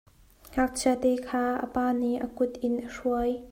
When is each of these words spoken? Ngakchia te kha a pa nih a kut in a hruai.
Ngakchia 0.51 0.93
te 1.03 1.11
kha 1.27 1.43
a 1.65 1.67
pa 1.73 1.85
nih 1.99 2.21
a 2.25 2.27
kut 2.37 2.53
in 2.67 2.75
a 2.87 2.89
hruai. 2.95 3.31